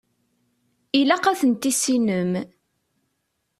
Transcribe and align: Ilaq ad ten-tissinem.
Ilaq 0.99 1.25
ad 1.31 1.37
ten-tissinem. 1.39 2.31